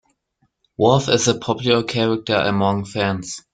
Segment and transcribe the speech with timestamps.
[0.77, 3.43] Worf is a popular character among fans.